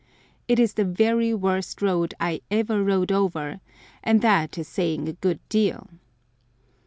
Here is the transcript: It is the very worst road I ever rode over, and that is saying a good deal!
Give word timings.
It 0.47 0.57
is 0.57 0.73
the 0.73 0.83
very 0.83 1.31
worst 1.31 1.79
road 1.79 2.15
I 2.19 2.41
ever 2.49 2.83
rode 2.83 3.11
over, 3.11 3.59
and 4.03 4.23
that 4.23 4.57
is 4.57 4.67
saying 4.67 5.07
a 5.07 5.13
good 5.13 5.39
deal! 5.47 5.91